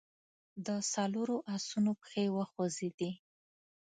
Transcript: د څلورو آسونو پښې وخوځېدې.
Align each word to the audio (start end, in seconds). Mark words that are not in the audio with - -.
د 0.65 0.67
څلورو 0.93 1.35
آسونو 1.55 1.91
پښې 2.01 2.25
وخوځېدې. 2.35 3.11